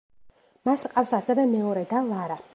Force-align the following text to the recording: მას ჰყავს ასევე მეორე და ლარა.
მას 0.69 0.85
ჰყავს 0.87 1.15
ასევე 1.19 1.47
მეორე 1.53 1.87
და 1.95 2.05
ლარა. 2.13 2.45